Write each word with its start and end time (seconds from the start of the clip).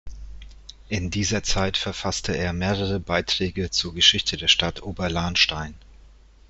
In 0.89 1.11
dieser 1.11 1.43
Zeit 1.43 1.77
verfasste 1.77 2.35
er 2.35 2.53
mehrere 2.53 2.99
Beiträge 2.99 3.69
zur 3.69 3.93
Geschichte 3.93 4.35
der 4.35 4.47
Stadt 4.47 4.81
Oberlahnstein. 4.81 5.75